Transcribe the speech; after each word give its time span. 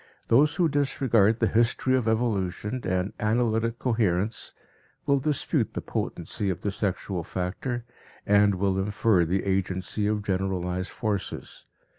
Those 0.29 0.55
who 0.55 0.67
disregard 0.67 1.37
the 1.37 1.45
history 1.47 1.95
of 1.95 2.07
evolution 2.07 2.81
and 2.85 3.13
analytic 3.19 3.77
coherence, 3.77 4.51
will 5.05 5.19
dispute 5.19 5.75
the 5.75 5.81
potency 5.83 6.49
of 6.49 6.61
the 6.61 6.71
sexual 6.71 7.23
factor 7.23 7.85
and 8.25 8.55
will 8.55 8.79
infer 8.79 9.25
the 9.25 9.43
agency 9.43 10.07
of 10.07 10.23
generalized 10.23 10.89
forces. 10.89 11.67